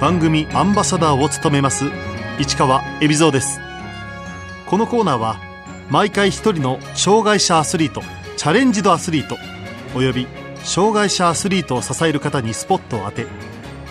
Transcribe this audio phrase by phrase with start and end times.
[0.00, 1.86] 番組アンバサダーを務めます
[2.38, 3.58] 市川恵比蔵です。
[4.66, 5.40] このコーナーは
[5.90, 8.02] 毎回一人の障害者アスリート
[8.36, 9.36] チャレンジドアスリート
[9.96, 10.28] および
[10.62, 13.26] 障害者アスリートを支える方にスポットを当て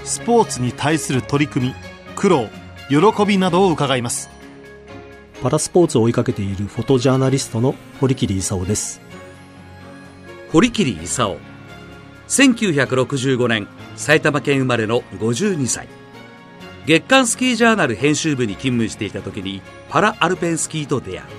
[0.06, 1.76] スポーツに対する取り組み
[2.16, 2.48] 苦労
[2.88, 4.30] 喜びなどを伺います。
[5.44, 9.02] パラスポーツを追いかけているフォトジャーナリストの堀切勲です。
[10.54, 11.38] 堀切勲。
[12.30, 13.68] 1965年
[13.98, 15.88] 埼玉県生まれの52歳
[16.88, 21.30] 月刊スキージャーナル編集部に勤務していた時にパラアルペンスキーと出会う。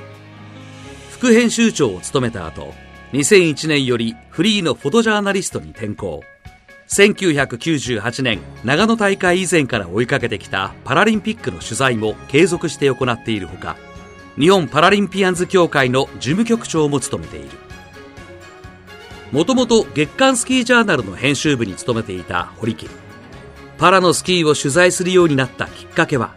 [1.10, 2.74] 副編集長を務めた後
[3.14, 6.22] 2001年よりフリーのフォトジャーナリストに転向。
[6.88, 13.76] 1998年長野大会以前から追いかけてきたパラリンピックの取材も継続して行っているほか
[14.38, 17.48] 日本パラリンピアンズ協会の事務局長も務めている。
[19.32, 22.90] もともと月刊スキージャーナルの編集部に勤めていた堀切
[23.78, 26.34] パラのスキーを取材するようになったきっかけは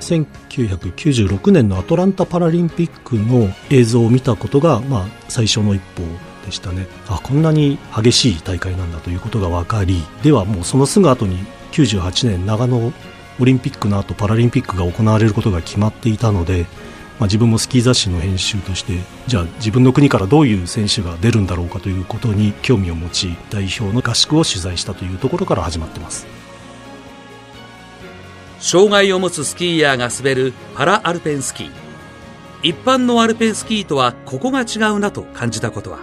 [0.00, 6.02] ？1996年のアトランタパラリンピックの映像を見たことが、まあ、最初の一歩
[6.44, 6.86] でしたね。
[7.08, 11.38] あこんなに激しい大会なんだということが分かりではもうそのすぐ後に
[11.72, 12.92] 98年長野
[13.40, 16.66] オリンピックの後パラリンピックが行われることが決まっていたので
[17.18, 26.37] まあ、自分もスキー雑誌の編集としてじゃあ自分の国からどういう選手が出るんだろうかということに興味を持ち代表の合宿を取材したというところから始まってます。
[28.60, 31.70] 障害を持つスキーヤーが滑るパラアルペンスキー。
[32.62, 36.00] 一般のアルペンスキーとはここが違うなと感じたことは？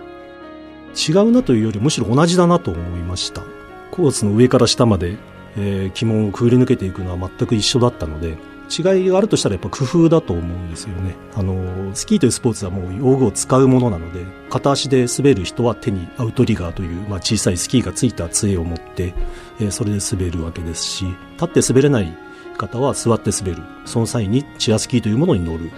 [0.96, 3.44] 違うなというよりむしろ同じだなと思いました。
[3.92, 5.18] コースの上から下まで、
[5.58, 8.38] えー、旗門をくぐり抜けていくのは全く一緒だったので
[8.70, 11.16] 違いがあるとしたらやっぱ工夫だと思うんですよね。
[11.36, 19.14] あの、スキーというスポーツはもう用具を使うものなので、片足で滑る人は手にアウトリガーという、まあ、小さいスキーがついた杖を持って、
[19.60, 22.18] えー、それで滑るわけですし、立って滑れない
[22.58, 23.64] 方は座って滑る。
[23.86, 25.72] その際にチアスキーというものに乗る。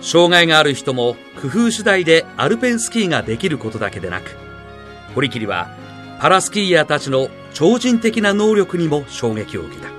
[0.00, 4.36] 障害がある人も工夫次第でアルペンスキーができることだけでなく、
[5.14, 5.70] 堀切は
[6.20, 9.90] パラスキーヤーたちの超人的な能力にも衝撃を受けた。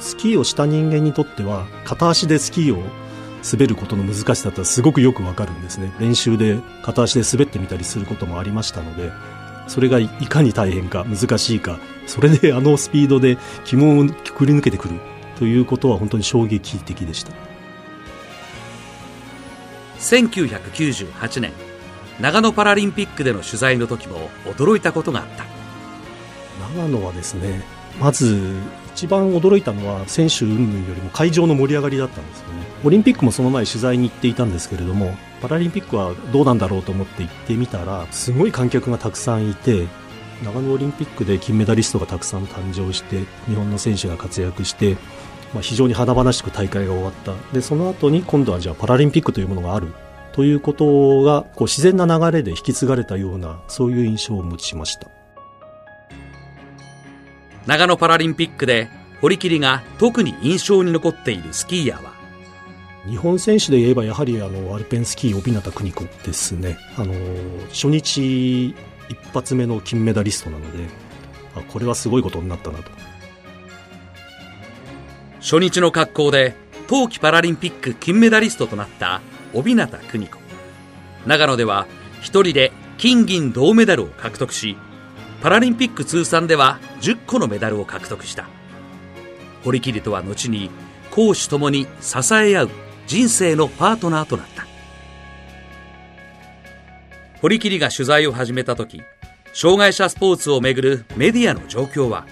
[0.00, 2.82] スキーをした人間にとっては片足でスキーを
[3.50, 9.12] 滑ることの難しさってすごくよくわかるんですね練習で片足で滑ってみたりすることもありましたので
[9.70, 14.98] それがいかに大変か難しいかそれであのスピードで旗門をくり抜けてくる
[15.38, 17.30] ということは本当に衝撃的でした。
[20.00, 21.52] 1998年
[22.18, 25.44] 長野パラリンピックでの取材の時も驚いたことがあった。
[26.74, 27.62] 長野はですね
[28.00, 28.56] まず
[28.94, 32.66] 一番驚いたのは選手云々よりも会場の盛り上がりだったんですよね。
[32.84, 39.86] オリンピックもその前取材に行っていたんですけれどもパラリンピックはどうなんだろうと思って行ってみたらすごい観客がたくさんいて
[40.42, 44.96] 長野オリンピックで金メダリストがたくさん誕生して日本の選手が活躍して
[45.52, 47.34] まあ、非常に華々しく大会が終わった。
[47.52, 49.88] でその後に今度はじゃあパラリンピックというものがある
[50.32, 55.19] ということがこう自然な流れで引き継がれたようなそういう印象を持ちました。
[57.70, 58.88] 長野パラリンピックで
[59.20, 62.10] 堀切が特に印象に残っているスキーヤーは？
[63.06, 66.78] 日本選手で言えばやはりあのアルペンスキー帯名邦子ですね。
[66.96, 67.14] あの
[67.68, 68.74] 初日一
[69.32, 70.84] 発目の金メダリストなので
[71.54, 72.90] あこれはすごいことになったなと。
[75.38, 76.56] 初日の格好で
[76.88, 79.20] 冬季パラリンピック金メダリストとなった
[79.54, 80.38] 帯名邦子。
[81.24, 81.86] 長野では
[82.20, 84.76] 一人で金銀銅メダルを獲得し
[85.40, 88.46] パラリンピック通算では10個のメダルを獲得した。
[89.64, 90.70] 堀切とは後に
[91.10, 92.70] 攻守ともに支え合う
[93.06, 94.66] 人生のパートナーとなった。
[97.40, 99.02] 堀切が取材を始めた時
[99.54, 102.26] 障害者スポーツをめぐるメディアの状況は？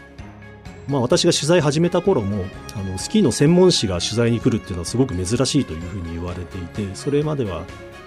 [0.86, 7.64] まあ、私が取材始めた頃もあのスキーの専門誌が取材に来るっていうのはすごく珍しいというふうに言われていてそれまでは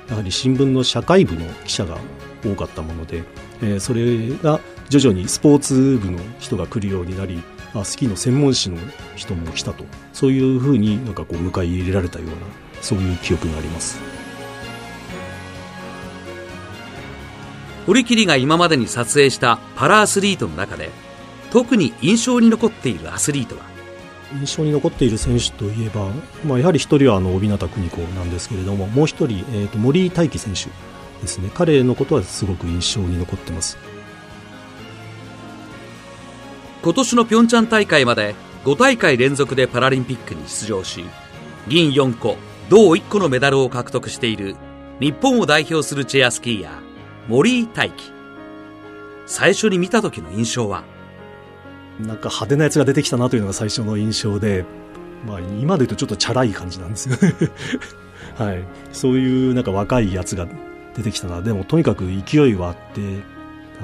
[0.10, 2.00] やはり新聞の社会部の記者が
[2.44, 3.24] 多かったもので、
[3.62, 4.60] えー、それが
[4.92, 7.42] 徐々にスポーツ部の人が来るようになり
[7.74, 8.76] あスキーの専門誌の
[9.16, 9.86] 人も来たと。
[10.12, 12.34] そういうふうになんかこう迎え入れられたような
[12.82, 13.98] そういう記憶があります。
[17.86, 20.90] 堀切が今までに撮影したパラアスリートの中で
[21.52, 23.64] 特に印象に残っているアスリートは？
[24.34, 26.10] 印象に残っている選手といえば、
[26.46, 30.66] まあ、やはり一人はあの帯名邦子なんですけれどももう一人、えー、と森井大輝選手
[31.22, 31.50] ですね。
[31.54, 33.78] 彼のことはすごく印象に残ってます
[36.84, 38.34] 今年のピョンチャン大会まで
[38.66, 41.06] 5大会連続でパラリンピックに出場し
[41.68, 42.38] 銀4個
[42.70, 44.56] 銅1個のメダルを獲得している
[45.00, 48.12] 日本を代表するチェアスキーヤー森井大輝
[49.28, 50.84] 最初に見た時の印象は？
[52.00, 54.66] なんか派手なやつが出てきたなというのが最初の印象で、
[55.28, 57.34] まあ、今で言うとちょっとチャラい感じなんですよね
[58.38, 58.64] はい。
[58.92, 60.48] そういうなんか若いやつが
[60.96, 61.42] 出てきたな。
[61.42, 63.02] でもとにかく勢いはあって、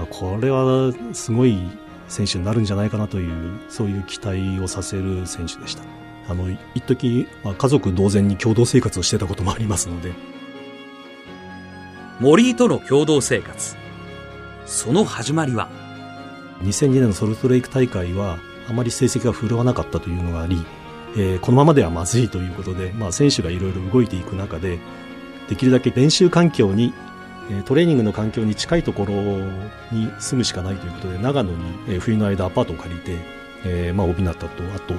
[0.09, 1.59] これはすごい
[2.07, 5.83] 選手になるんじゃないかなという、そういう期待をさせる選手でした。
[6.29, 6.45] あの、
[6.75, 10.13] 一時、まあ、家族同然に共同生活をしてたこともありますので。
[12.19, 13.75] 森井との共同生活。
[14.65, 15.69] その始まりは
[16.63, 20.65] ？2002年のソルトレイク大会はあまり成績が振るわなかったというのがあり、
[21.15, 24.79] えー、このままではまずいということで、まあ、選手がいろいろ動いていく中で
[25.47, 26.93] できるだけ練習環境に
[27.65, 29.13] トレーニングの環境に近いところ
[29.91, 33.17] に住むしかないということで長野に冬の間アパートを借りて、
[33.65, 34.49] えー、まあ、帯名とあ
[34.79, 34.93] と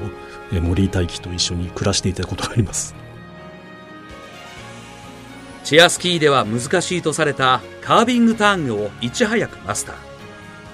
[0.61, 2.95] 森井大輝と一緒に暮らしていたことがあります。
[5.65, 9.97] チェアスキーでは難しいとされたカービングターンをいち早くマスター。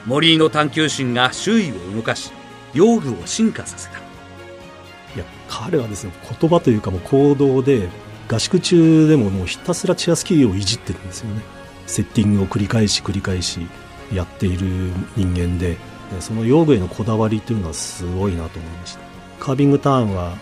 [0.07, 2.31] 森井の探求心が周囲を動かし
[2.75, 3.99] 用具を進化させた。
[3.99, 7.89] いや彼はですね言葉というかもう行動で
[8.29, 11.43] 合宿中でももうひたすらチェアスキーをいじってるんですよね
[11.87, 13.67] セッティングを繰り返し繰り返し
[14.13, 15.77] やっている人間で
[16.21, 19.01] その用具へのこだわりというのはすごいなと思いました。
[19.41, 20.37] カービングターンは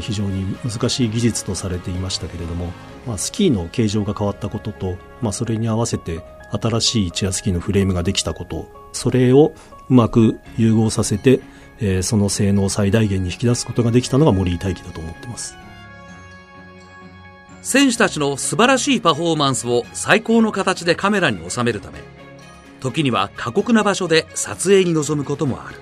[0.00, 2.72] 非常に難しい技術とされていましたけれども、
[3.06, 6.20] まあ、スキーの形状が変わったことと、まあ、それに合わせて
[6.50, 9.54] 新しいチェアスキーのフレームができたことそれを
[9.88, 11.40] うまく融合させて、
[11.80, 15.56] え、その性能を最大限に引き出すことができたのが森井大輝だと思ってます。
[17.70, 22.00] 選手たちの素晴らしいパフォーマンスを最高の形でカメラに収めるため
[22.80, 25.76] 時には過酷な場所で撮影に臨むこともある。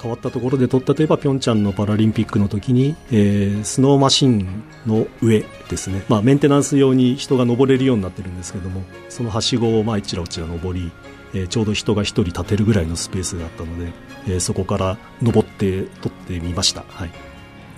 [0.00, 10.92] 変わったところで撮ったといえばピョンチャンのパラリンピックの時に、えー、スノーマシンの上ですね、まあ、メンテナンス用に人が登れるようになってるんですけどもそのはしごをまあ一らちら登り、
[11.34, 13.92] えー、ちょうど人が1人立てるぐらいのスペースがあったので、
[14.26, 17.10] えー、そこから登って撮ってみました、はい、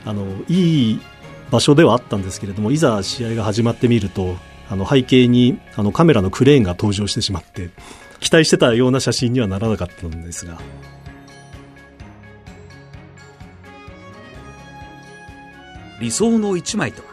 [0.04, 1.00] あのいい
[1.54, 4.34] 場所ではあったんですけれどもいざ試合が始まってみると
[4.68, 7.70] あの背景にあのカメラのクレーンが登場してしまって
[8.18, 10.58] 期待してたような写真にはならなかったんですが。
[16.00, 17.08] 理想の一枚とは？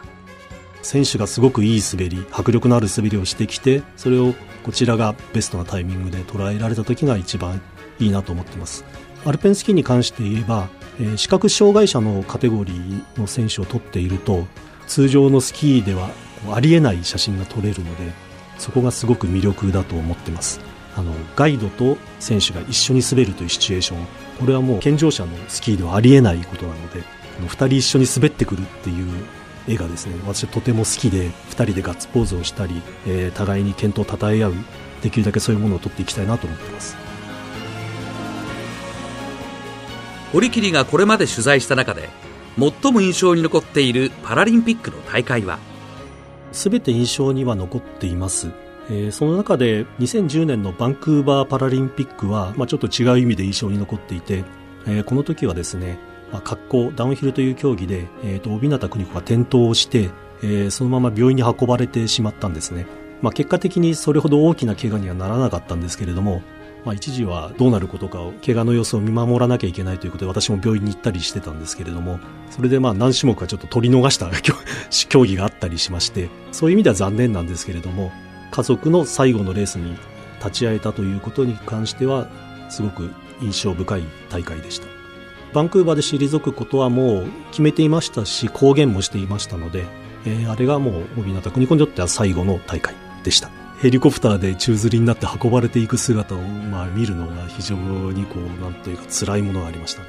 [0.82, 4.34] 選手がすごくいい滑り迫力のある滑りをしてきてそれを
[4.64, 7.62] こちらがベストなタイミングで捉えられた時が一番
[8.00, 8.84] いいなと思ってます。
[9.24, 10.68] アルペンスキーに関して言えば
[11.00, 14.46] え、視覚障害者のカテゴリーの選手を撮っていると
[14.86, 16.10] 通常のスキーでは
[16.52, 18.12] ありえない写真が撮れるので
[18.58, 20.60] そこがすごく魅力だと思ってます。
[20.94, 24.06] あのガイドと選手が一緒に滑るというシチュエーション。
[24.38, 27.02] これはもう健常者のスキーではありえないことなので
[27.40, 29.24] 2人一緒に滑ってくるっていう
[29.68, 34.54] 絵がですね私はとても好きで2人でガッツポーズをしたり、えー、互いに健闘をたたえ合う
[35.02, 36.96] できるだけそういうものを撮っていきたいなと思ってます。
[40.32, 42.08] 堀切がこれまで取材した中で
[42.58, 45.58] 最も印象に残っているパラリンピックの大会は？
[46.52, 48.50] 全て印象には残っています、
[49.10, 54.44] その中で2010年のバンクーバーパラリンピックは、ちょっと違う意味で印象に残っていて、
[55.06, 55.98] この時はですね、
[56.30, 58.06] まあ、滑降ダウンヒルという競技で、
[58.44, 60.10] 帯名邦子が転倒をして、
[60.70, 62.86] そのまま病院に運ばれてしまったんですね、
[63.22, 66.42] まあ、結果的にそれほど大きな怪我にはならなかったんですけれども
[66.84, 72.18] まあ、一時はどうなることかを怪我の様子を見守らなきゃいけないということで私も病院に行ったりしてたんですけれども
[72.50, 74.28] それでまあ何種目かちょっと取り逃した
[75.08, 78.10] 競技があったりしましてそういう意味では残念なんですけれども
[78.50, 79.96] 家族の最後のレースに
[80.38, 82.28] 立ち会えたということに関しては
[82.68, 84.86] すごく印象深い大会でした
[85.52, 89.84] バンクーバーで退くことはもう決めていましたし公言もしていましたので、
[90.26, 93.50] えー、あれがもう帯名国子にとっては最後の大会でした
[93.82, 97.74] ヘリコプターで宙吊りになって運ばれていく姿を、まあ、見るのが非常
[98.12, 100.08] にこう、なんというか辛いものがありましたね。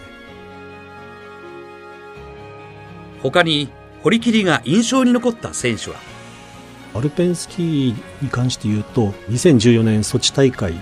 [3.23, 3.69] 他に、
[4.03, 5.95] 堀切が印象に残った選手は？
[6.93, 10.75] アルペンスキーに関して言うと、2014年ソチ大会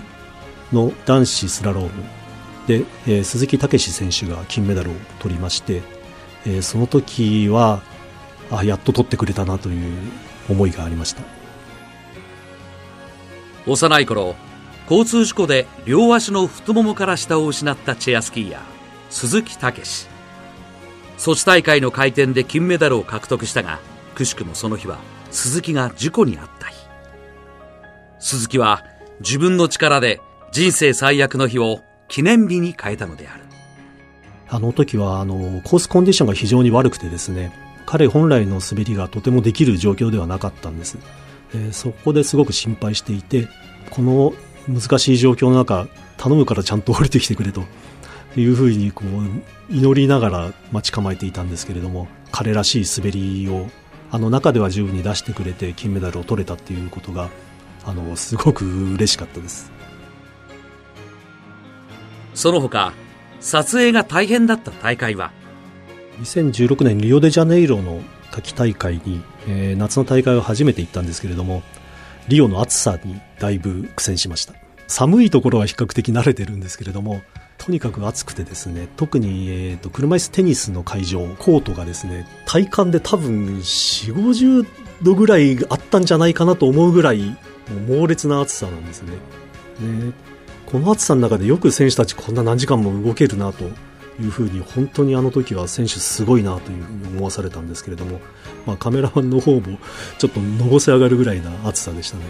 [0.70, 1.90] の男子スラローム
[2.66, 5.80] で、えー、鈴木武史選手が金メダルを取りまして、
[6.44, 7.80] えー、その時は、
[8.50, 10.12] あ、やっと取ってくれたなという
[10.50, 11.41] 思いがありました。
[13.66, 14.34] 幼い頃
[14.90, 18.62] 交通事故で両足の太ももから下を失ったチェアスキーヤー
[19.10, 20.08] 鈴木武史。
[21.18, 23.78] ソチ大会の回転で金メダルを獲得したが
[24.14, 24.98] くしくもその日は
[25.30, 26.76] 鈴木が事故に遭った日。
[28.18, 28.84] 鈴木は
[29.20, 33.44] 自分の力で人生最悪の日を記念日に変えたのである。
[34.48, 37.54] あの時はあのコースコンディションが非常に悪くてですね
[37.86, 40.98] 彼本来の滑りがとてもできる状況ではなかったんです。
[41.54, 43.48] えー、そこですごく心配していて
[43.90, 44.32] この
[44.68, 47.64] 難しい状況の中頼むからちゃんと降りてきてくれと
[48.36, 53.68] いうふうにこう祈りながら待ち構えていたんですけれども彼らしい滑りを
[54.10, 57.30] あの中では十分に出してくれて金メダルを取れたっていうことが
[57.84, 59.72] あのすごく嬉しかったです。
[62.34, 62.92] その他
[63.40, 65.32] 撮影が大変だった大会は
[66.20, 71.62] ？2016年リオデジャネイロの夏季大会に、えー、夏の大会を初めて行ったんですけれども
[72.28, 74.54] リオの暑さにだいぶ苦戦しました。
[74.88, 77.22] 寒いところは比較的慣れてるんですけれども
[77.56, 84.66] とにかく暑くてですね特に、えーと、車椅子テニスの会場コートがですね体感で多分4 5 0
[85.02, 87.36] 度ぐらいあったんじゃないかなと思うぐらい
[87.88, 89.12] 猛烈な暑さなんですね。
[89.80, 90.12] ね
[90.66, 93.64] この暑さの中でよく選手たちこんな何時間も動けるなと
[94.20, 98.20] いうふうに本当にあの時は選手すごいなというふうに思わされたんですけれども、
[98.66, 99.78] まあ、カメラマンの方も
[100.18, 102.24] ちょっとのぼせ上がるぐらいな暑さでしたね。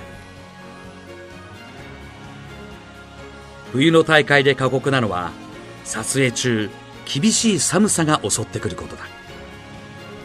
[3.72, 5.32] 冬の大会で過酷なのは
[5.84, 6.70] 撮影中
[7.06, 9.04] 厳しい寒さが襲ってくることだ。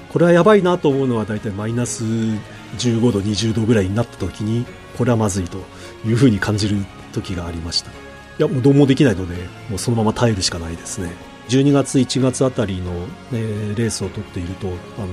[0.10, 4.66] これはやばいなと思うのは大体マイナス15度20度ぐらいになった時に
[4.98, 5.60] これはまずいと
[6.06, 6.78] いうふうに感じる
[7.14, 7.92] 時がありました。
[7.92, 7.94] い
[8.40, 9.36] やもうどうもできないので
[9.70, 11.12] もうそのまま耐えるしかないですね
[11.50, 15.08] 12月1月あたりの、ね、レースを取っているとあの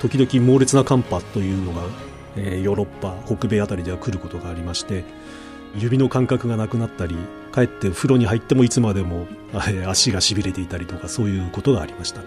[0.00, 1.82] 時々猛烈な寒波というのが、
[2.36, 5.04] えー、ヨーロッパ北米あたりでは来ることがありまして
[5.76, 7.16] 指の感覚がなくなったり
[7.52, 12.26] かえって風呂に入ってもいつまでも、えー、足がしびれていたりとかそういうことがありましたね。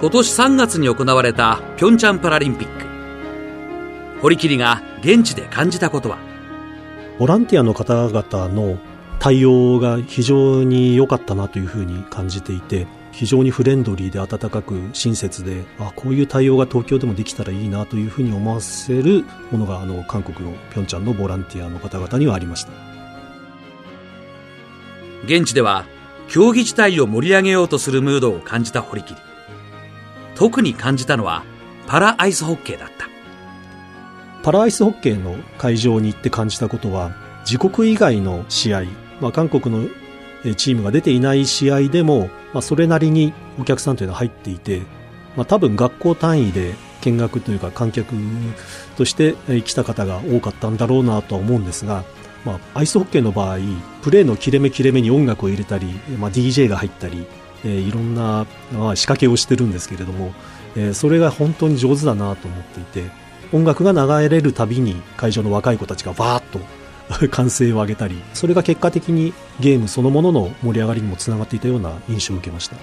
[0.00, 4.20] 今年3月に行われたピョンチャンパラリンピック。
[4.20, 6.18] 堀切が現地で感じたことは？
[7.18, 8.76] ボランティアの方々の
[9.18, 22.72] 対応が非常に良かったなというふうに感じていて非常にフレンドリーで温かく親切であこういう対応が東京でもできたらいいなというふうに思わせるものがあの韓国のピョンチャンのボランティアの方々にはありました。
[25.24, 25.86] 現地では
[26.28, 29.14] 競技自体を盛り上げようとするムードを感じた堀切。
[30.34, 31.44] 特に感じたのは
[31.86, 33.08] パラアイスホッケーだった。
[34.42, 37.14] パラアイスホッケーの会場に行って感じたことは
[37.48, 38.82] 自国以外の試合
[39.24, 39.88] まあ、韓国の
[40.54, 44.82] チームが出ていない試合でも、まあ、それなりにお客さんというのは入っていて、
[45.34, 48.14] まあ、多分学校単位で見学というか観客
[48.98, 52.04] として来た方が多かったんだろうなとは思うんですが、
[52.44, 53.56] まあ、アイスホッケーの場合
[54.02, 55.86] プレーの切れ目切れ目に音楽を入れたり、
[56.18, 57.26] まあ、DJ が入ったり、
[57.64, 60.34] えー、いろんな、まあ、仕掛けをしてるんですけれども、
[60.76, 63.10] えー、それが本当に上手だなと思っていて
[63.54, 66.60] 音楽が流れるたびに会場の若い子たちがバーッと
[67.30, 72.76] 歓声を上げたりそれが結果的にゲームそのものの盛り上がりにもつながっていたような印象を受けました。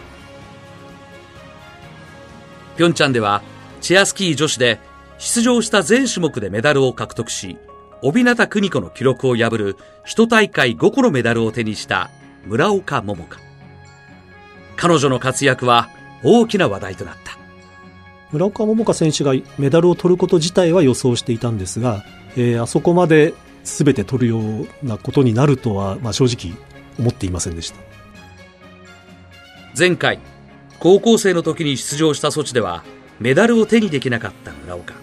[2.78, 3.42] ピョンチャンでは
[3.82, 4.80] チェアスキー女子で
[5.18, 7.58] 出場した全種目でメダルを獲得し
[8.02, 12.10] 帯名邦子の記録を破る1大会5個のメダルを手にした
[12.46, 13.40] 村岡桃佳。
[14.76, 15.90] 彼女の活躍は
[16.24, 17.38] 大きな話題となった。
[18.32, 22.04] 村岡桃佳選手がメダルを取ること自体は予想していたんですが、
[22.36, 26.58] えー、あそこまで全て取るようなことになるとは、まあ、正直
[27.00, 27.80] 思っていませんでした。
[29.78, 30.20] 前回
[30.80, 32.84] 高校生の時に出場した措置では
[33.20, 34.96] メダルを手にできなかった村岡。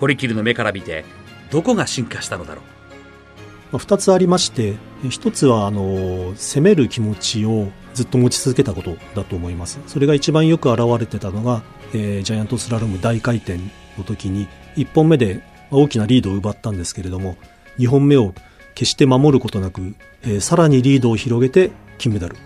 [0.00, 1.04] 堀切の目から見て
[1.50, 2.64] どこが進化したのだろう、
[3.72, 9.80] まあ、2つありまして1つはあの攻める気持ちをずっと持ち続けたことだと思います。
[9.88, 11.62] それが一番よく表れてたのが、
[11.92, 13.58] えー、ジャイアントスラローム大回転
[13.96, 14.46] の時に
[14.76, 17.36] 1本目で大きなリードを奪ったんですけれども、
[17.78, 18.34] 2本目を
[18.74, 22.36] 決して守ることなく、えー、さらにリードを広げて金メダル。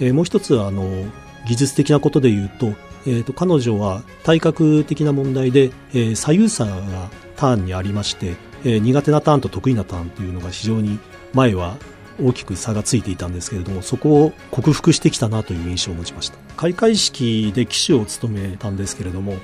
[0.00, 1.06] えー、もう一つは、あの、
[1.46, 2.74] 技術的なことで言うと、
[3.06, 10.98] えーと、彼女は体格的な問題で、えー、左右差がターンにありまして、えー、苦手なターンと得意なターンというのが非常に
[11.34, 11.76] 前は
[12.22, 19.34] 大きく差がついていたんですけれどもそこを克服してきたなという印象を持ちました開会式で騎手を務めたんですけれども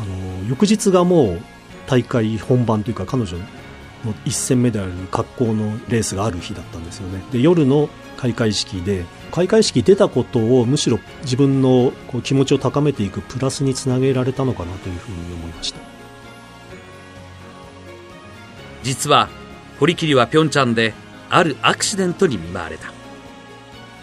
[0.00, 0.04] あ
[0.40, 1.42] の翌日がもう
[1.86, 3.38] 大会本番というか彼女
[4.04, 7.22] の1戦目である格好のレースがある日だったんですよね。
[7.32, 15.80] で夜の開会式で開会式出たことをむしろ自分のこう気持ちを高めていくプラスにつなげられたのかなというふうに思いました。
[18.82, 19.28] 実は
[19.80, 20.94] 堀切はピョンチャンで
[21.28, 22.92] あるアクシデントに見舞われた。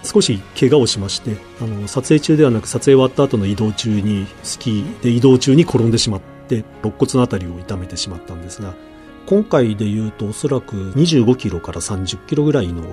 [0.04, 8.74] 少し怪我をしましてあの撮影中ではなく撮影終わった後の移動中にスキーで移動中に転んでしまってで肋骨のあたりを痛めてしまったんですが
[9.26, 12.84] 今回でいうとおそらく25キロから30キロぐらいの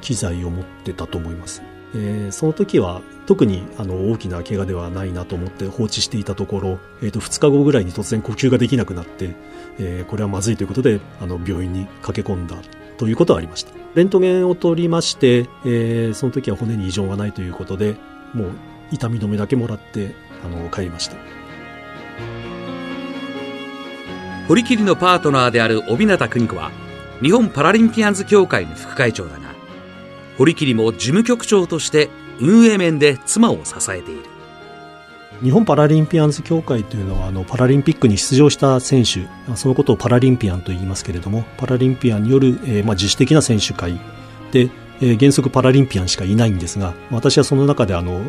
[0.00, 1.62] 機材を持ってたと思います。
[1.94, 9.36] えー、その時は特にあの大きな怪我ではないなと思って放置していたところ、えー、と2日後ぐらいに突然呼吸ができなくなって、
[9.78, 12.56] えー、これはまずいということであの病院に駆け込んだ
[12.96, 13.72] ということはありました。
[13.94, 17.96] レントゲンを取りまして、えー、その時は骨に異常がないということで、
[18.32, 18.50] もう
[18.90, 21.16] 痛み止めだけもらって、あの、帰りました。
[24.48, 26.70] 堀切のパートナーである帯名邦子は、
[27.22, 29.54] 日本パラリンピアンズ協会の副会長だが、
[30.36, 34.32] 堀切も事務局長として運営面で妻を支えている。
[35.42, 43.98] 日本パラリンピアンズ協会というのはあのパラリンピックに出場した選手そのことをパラリンピアンと言いますけれどもパラリンピアンによる、えー、まあ、自主的な選手会
[44.52, 44.70] で、
[45.00, 48.22] えー、原則パラリンピアンしかいないんですが私はその中であの、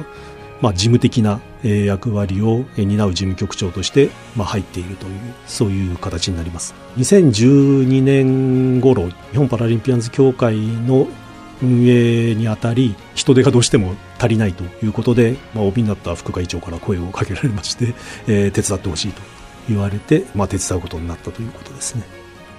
[0.63, 11.08] まあ、事務的な、役割を担う事務局長として、まあ、入っているというそういう形になります2012年頃日本パラリンピアンズ協会の
[11.62, 17.93] 運営にあたり人手がどうしても足りないということで、まあ、帯になった副会長から声をかけられまして、
[18.27, 19.22] えー、手伝ってほしいと
[19.70, 22.03] 言われて、まあ、手伝うことになったということですね。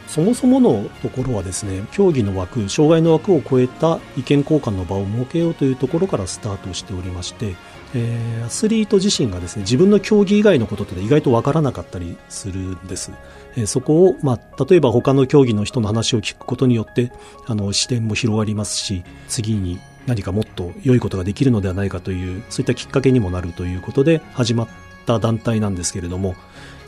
[0.09, 7.57] そもそものところはですね、競技の枠、障害の枠を超えた意見交換の場を設けようというところからスタートしておりまして、
[7.95, 13.13] えー、アスリート自身がですね、自分の競技以外のことって意外とわからなかったりするんです。
[13.57, 17.13] えー、そこを、まあ、例えば他の競技の人の話を聞くことによって、
[17.47, 24.69] あの、視点も広がりますし、次に何かもっと良いことができるのではないかという、そういったきっかけにもなるということで始まっ
[25.07, 26.35] た団体なんですけれども、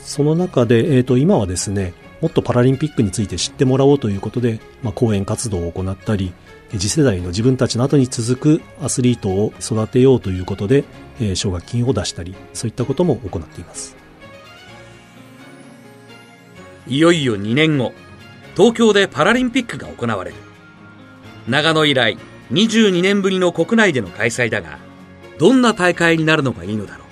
[0.01, 6.33] その中で、え、ー、と、今はですね、もっとパラリンピックについて知ってもらおうということで、まあ、講演活動を行ったり、
[6.71, 10.85] 次世代の自分たちの後に続くアスリートを育てようということで、
[11.21, 13.97] えー、奨学金を出したり、そういったことも行っています。
[16.89, 17.93] いよいよ2年後、
[18.57, 20.37] 東京でパラリンピックが行われる。
[21.49, 22.19] 長野以来、
[22.53, 24.79] 22年ぶりの国内での開催だが、
[25.39, 27.06] どんな大会になるのがいいのだろう。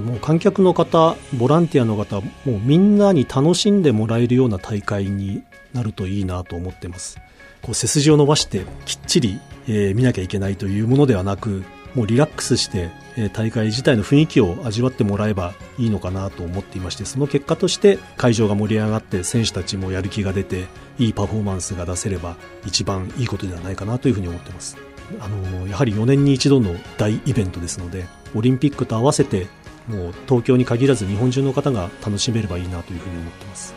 [0.00, 7.18] もう観客の方、ボランティアの方、もうみんなに楽しんでもらえるような大会になるといいなと思ってます。
[7.62, 11.64] こう背筋を伸ばしてきっちり、えー、見なきゃいけないというものではなく
[11.96, 20.66] もうリラックスして、えー、大会自体の雰囲気を味わってもらえばいいのかなと思っていましてその結果として会場が盛り上がって選手たちもやる気が出て
[20.98, 24.76] いいパフォーマンスが出せれば一番いいことではないかなというふうに思ってます
[25.20, 28.04] あのやはり4年に一度の大イベントですので
[28.34, 29.46] オリンピックと合わせて
[29.88, 33.74] もう東京に限らず日本中の方が楽しめればいいなというふうに思ってます。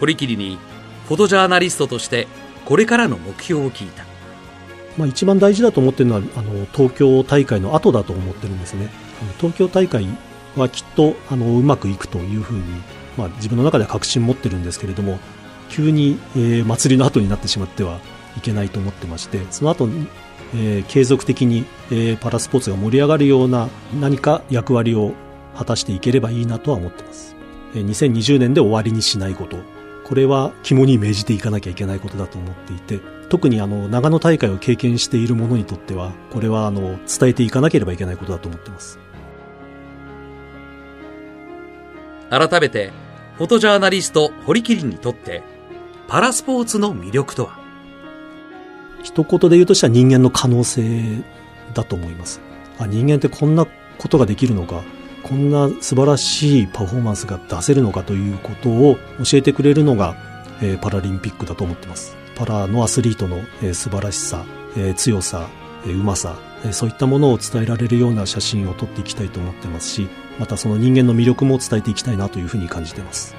[0.00, 0.58] 堀切に
[1.06, 2.26] フォトジャーナリストとして
[2.64, 4.04] これからの目標を聞いた、
[4.96, 8.88] まあ、一番大事だと思ってるのはあの東京大会の後だと思ってるんですね。
[9.38, 10.06] 東京大会
[10.56, 12.62] はきっとあのうまくいくというふうに、
[13.16, 15.18] まあ、自分の中では確信持ってるんですけれども
[15.70, 18.00] 急に、えー、祭りの後になってしまっては
[18.36, 20.06] いけないと思ってましてその後に、
[20.54, 25.12] えー、継続的に、えー、パラスポーツが盛り上がるような何か役割を
[25.56, 27.36] 果たしていければいいなとは思ってます、
[27.74, 29.56] えー、2020年で終わりにしないこと。
[30.04, 38.98] これは肝に銘じていかなきゃいけないことだと思っていて、特にあの、長野大会を経験している者にとっては、これはあの、伝えていかなければいけないことだと思ってます。
[42.28, 42.92] 改めて、
[43.38, 45.42] フォトジャーナリスト堀切にとって、
[46.08, 47.61] パラスポーツの魅力とは？
[49.02, 51.22] 一言で言うとしたら人間の可能性
[51.74, 52.40] だと思います。
[52.78, 53.66] あ、人間ってこんな
[53.98, 54.82] ことができるのか。
[55.22, 60.16] こんな素晴らしいパフォーマンスが出せるのかということを教えてくれるのが、
[60.60, 62.16] えー、パラリンピックだと思ってます。
[62.34, 64.44] パラのアスリートの、えー、素晴らしさ、
[64.76, 65.48] えー、強さ、
[65.86, 70.08] えー、うまさ、えー、そういったものを伝えられるような写真を撮っていきたいと思ってますし、
[70.40, 73.36] またその人間の魅力も伝えていきたいなというふうに感じてます。